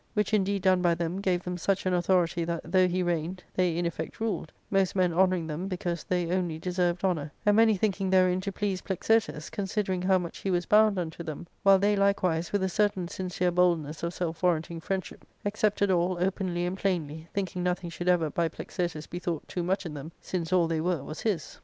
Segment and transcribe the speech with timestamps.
[0.15, 3.77] Which indeed done by them, gave them such an authority that, though he reigned, they
[3.77, 8.09] in effect ruled, most men honouring them because they only deserved honour; and many thinking
[8.09, 12.51] therein to please Plexirtus, considering how much he was bound unto them, while they likewise,
[12.51, 17.27] with a certain sincere boldness of self warranting friendship, ac cepted all openly and plainly,
[17.35, 20.81] thinking nothing should ever by Plexirtus be thought too much in them, since all they
[20.81, 21.59] were was his.